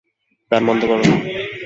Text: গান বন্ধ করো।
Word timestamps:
গান 0.51 0.63
বন্ধ 0.67 0.81
করো। 0.85 1.03